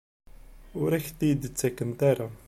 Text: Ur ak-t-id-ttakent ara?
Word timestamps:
Ur 0.81 0.89
ak-t-id-ttakent 0.97 1.99
ara? 2.11 2.27